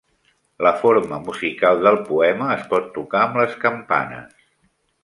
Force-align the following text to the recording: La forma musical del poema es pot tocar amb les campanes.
La 0.67 0.71
forma 0.83 1.19
musical 1.27 1.83
del 1.89 1.99
poema 2.09 2.49
es 2.57 2.67
pot 2.73 2.91
tocar 2.99 3.25
amb 3.29 3.41
les 3.45 3.57
campanes. 3.67 4.47